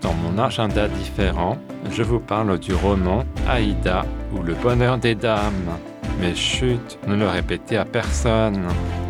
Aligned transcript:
dans 0.00 0.14
mon 0.14 0.38
agenda 0.38 0.88
différent, 0.88 1.58
je 1.90 2.02
vous 2.02 2.20
parle 2.20 2.58
du 2.58 2.74
roman 2.74 3.24
Aïda 3.48 4.04
ou 4.34 4.42
Le 4.42 4.54
bonheur 4.54 4.98
des 4.98 5.14
dames. 5.14 5.78
Mais 6.20 6.34
chut, 6.34 6.98
ne 7.06 7.16
le 7.16 7.28
répétez 7.28 7.76
à 7.76 7.84
personne. 7.84 8.66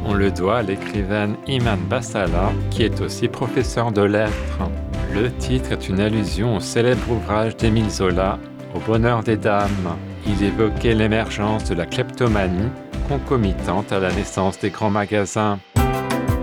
On 0.07 0.15
le 0.15 0.31
doit 0.31 0.59
à 0.59 0.62
l'écrivaine 0.62 1.37
Iman 1.47 1.79
Bassala, 1.89 2.53
qui 2.71 2.84
est 2.84 3.01
aussi 3.01 3.29
professeur 3.29 3.93
de 3.93 4.03
lettres. 4.03 4.71
Le 5.12 5.33
titre 5.33 5.73
est 5.73 5.89
une 5.89 6.01
allusion 6.01 6.57
au 6.57 6.61
célèbre 6.61 7.11
ouvrage 7.11 7.57
d'Émile 7.57 7.91
Zola, 7.91 8.39
Au 8.75 8.79
bonheur 8.79 9.23
des 9.23 9.37
dames. 9.37 9.97
Il 10.27 10.43
évoquait 10.45 10.95
l'émergence 10.95 11.65
de 11.65 11.75
la 11.75 11.87
kleptomanie 11.87 12.70
concomitante 13.09 13.91
à 13.91 13.98
la 13.98 14.12
naissance 14.12 14.59
des 14.61 14.70
grands 14.70 14.91
magasins. 14.91 15.59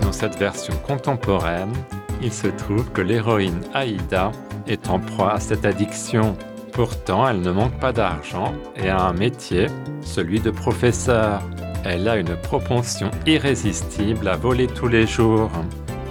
Dans 0.01 0.11
cette 0.11 0.37
version 0.37 0.73
contemporaine, 0.85 1.71
il 2.21 2.31
se 2.31 2.47
trouve 2.47 2.89
que 2.91 3.01
l'héroïne 3.01 3.61
Aïda 3.73 4.31
est 4.67 4.89
en 4.89 4.99
proie 4.99 5.33
à 5.33 5.39
cette 5.39 5.65
addiction. 5.65 6.35
Pourtant, 6.71 7.27
elle 7.27 7.41
ne 7.41 7.51
manque 7.51 7.79
pas 7.79 7.93
d'argent 7.93 8.53
et 8.75 8.89
a 8.89 9.01
un 9.01 9.13
métier, 9.13 9.67
celui 10.01 10.39
de 10.39 10.51
professeur. 10.51 11.41
Elle 11.83 12.07
a 12.07 12.17
une 12.17 12.35
propension 12.35 13.09
irrésistible 13.25 14.27
à 14.27 14.35
voler 14.35 14.67
tous 14.67 14.87
les 14.87 15.07
jours. 15.07 15.51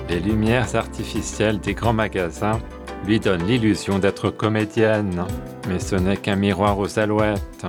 Les 0.08 0.20
lumières 0.20 0.74
artificielles 0.74 1.60
des 1.60 1.74
grands 1.74 1.92
magasins 1.92 2.58
lui 3.04 3.20
donnent 3.20 3.46
l'illusion 3.46 3.98
d'être 3.98 4.30
comédienne, 4.30 5.24
mais 5.68 5.78
ce 5.78 5.96
n'est 5.96 6.16
qu'un 6.16 6.36
miroir 6.36 6.78
aux 6.78 6.98
alouettes. 6.98 7.66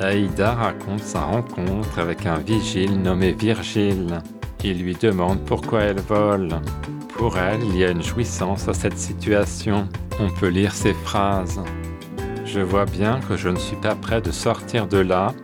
Aïda 0.00 0.52
raconte 0.52 1.00
sa 1.00 1.22
rencontre 1.22 1.98
avec 1.98 2.26
un 2.26 2.38
vigile 2.38 3.00
nommé 3.00 3.32
Virgile. 3.32 4.20
Il 4.62 4.82
lui 4.82 4.94
demande 4.94 5.40
pourquoi 5.44 5.82
elle 5.82 6.00
vole. 6.00 6.60
Pour 7.18 7.36
elle, 7.36 7.64
il 7.64 7.76
y 7.76 7.84
a 7.84 7.90
une 7.90 8.02
jouissance 8.02 8.68
à 8.68 8.74
cette 8.74 8.96
situation. 8.96 9.88
On 10.20 10.30
peut 10.30 10.46
lire 10.46 10.72
ces 10.72 10.94
phrases. 10.94 11.60
Je 12.44 12.60
vois 12.60 12.84
bien 12.84 13.18
que 13.28 13.36
je 13.36 13.48
ne 13.48 13.58
suis 13.58 13.76
pas 13.76 13.96
prêt 13.96 14.20
de 14.20 14.30
sortir 14.30 14.86
de 14.86 14.98
là, 14.98 15.34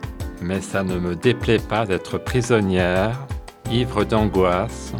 mais 0.41 0.61
ça 0.61 0.83
ne 0.83 0.97
me 0.97 1.17
déplaît 1.17 1.59
pas 1.59 1.85
d'être 1.85 2.17
prisonnière, 2.17 3.19
ivre 3.69 4.05
d'angoisse, 4.05 4.93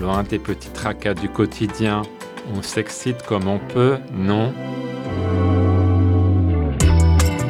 loin 0.00 0.22
des 0.22 0.38
petits 0.38 0.70
tracas 0.70 1.12
du 1.12 1.28
quotidien. 1.28 2.00
On 2.54 2.62
s'excite 2.62 3.22
comme 3.24 3.46
on 3.46 3.58
peut, 3.58 3.98
non? 4.14 4.54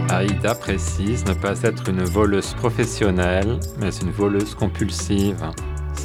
Aïda 0.09 0.57
précise 0.57 1.25
ne 1.25 1.35
pas 1.35 1.63
être 1.63 1.89
une 1.89 2.03
voleuse 2.03 2.53
professionnelle, 2.55 3.61
mais 3.79 3.95
une 4.03 4.11
voleuse 4.11 4.57
compulsive. 4.57 5.53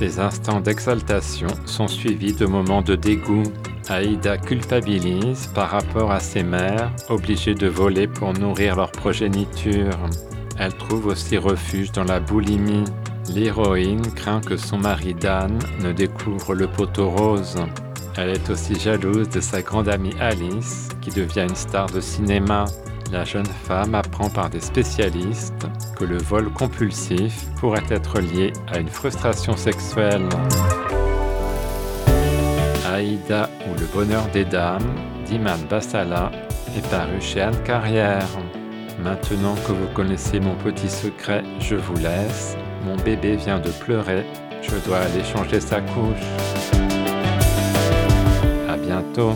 Ces 0.02 0.20
instants 0.20 0.60
d'exaltation 0.60 1.50
sont 1.68 1.88
suivis 1.88 2.34
de 2.34 2.48
moments 2.48 2.82
de 2.82 2.96
dégoût. 2.96 3.44
Aïda 3.88 4.36
culpabilise 4.40 5.46
par 5.54 5.70
rapport 5.70 6.12
à 6.12 6.20
ses 6.20 6.42
mères, 6.42 6.92
obligées 7.10 7.54
de 7.54 7.68
voler 7.68 8.08
pour 8.08 8.34
nourrir 8.34 8.78
leur 8.78 8.92
progéniture. 8.92 9.96
Elle 10.58 10.74
trouve 10.74 11.06
aussi 11.06 11.38
refuge 11.38 11.92
dans 11.92 12.04
la 12.04 12.20
boulimie. 12.20 12.86
L'héroïne 13.30 14.12
craint 14.16 14.42
que 14.42 14.58
son 14.58 14.80
mari 14.80 15.14
Dan 15.14 15.60
ne 15.84 15.92
découvre 15.92 16.56
le 16.56 16.66
poteau 16.66 17.08
rose. 17.08 17.58
Elle 18.18 18.32
est 18.32 18.50
aussi 18.50 18.74
jalouse 18.80 19.30
de 19.30 19.40
sa 19.40 19.62
grande 19.62 19.88
amie 19.88 20.16
Alice, 20.20 20.90
qui 21.02 21.12
devient 21.12 21.46
une 21.48 21.56
star 21.56 21.86
de 21.92 22.02
cinéma. 22.02 22.66
La 23.12 23.26
jeune 23.26 23.46
femme 23.46 23.94
apprend 23.94 24.30
par 24.30 24.50
des 24.50 24.62
spécialistes 24.62 25.68
que 25.98 26.06
le 26.06 26.18
vol 26.18 26.50
compulsif 26.50 27.46
pourrait 27.60 27.84
être 27.90 28.22
lié 28.22 28.54
à 28.72 28.80
une 28.80 28.88
frustration 28.88 29.58
sexuelle. 29.58 30.30
Aïda 32.90 33.50
ou 33.68 33.78
le 33.78 33.86
bonheur 33.88 34.26
des 34.32 34.46
dames 34.46 34.96
d'Iman 35.26 35.60
Bassala 35.70 36.32
est 36.78 36.90
paru 36.90 37.20
chez 37.20 37.42
Anne 37.42 37.62
Carrière. 37.64 38.28
Maintenant 39.04 39.56
que 39.68 39.74
vous 39.74 39.88
connaissez 39.94 40.40
mon 40.40 40.56
petit 40.56 40.90
secret, 40.90 41.44
je 41.60 41.76
vous 41.76 41.98
laisse. 41.98 42.56
Mon 42.86 42.96
bébé 42.96 43.36
vient 43.36 43.60
de 43.60 43.72
pleurer. 43.72 44.26
Je 44.62 44.76
dois 44.86 45.00
aller 45.00 45.24
changer 45.26 45.60
sa 45.60 45.82
couche. 45.82 46.16
À 48.70 48.78
bientôt. 48.78 49.36